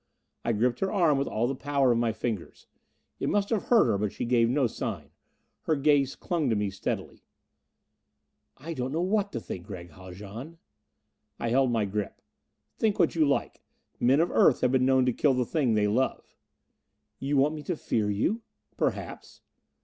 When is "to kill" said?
15.05-15.35